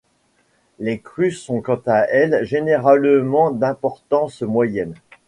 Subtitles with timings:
[0.79, 4.95] Les crues sont quant à elles généralement d'importance moyenne.